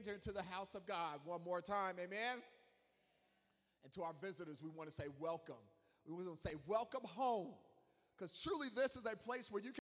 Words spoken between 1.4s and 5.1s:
more time, amen. And to our visitors, we want to say